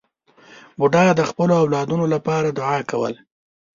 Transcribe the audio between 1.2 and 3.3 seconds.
خپلو اولادونو لپاره دعا کوله.